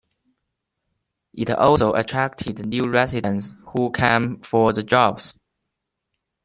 [1.35, 5.35] It also attracted new residents who came for the jobs.